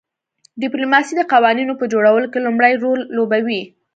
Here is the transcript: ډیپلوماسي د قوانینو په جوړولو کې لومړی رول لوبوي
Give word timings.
ډیپلوماسي 0.61 1.13
د 1.17 1.21
قوانینو 1.31 1.73
په 1.79 1.85
جوړولو 1.93 2.27
کې 2.33 2.39
لومړی 2.45 2.73
رول 2.83 2.99
لوبوي 3.17 3.61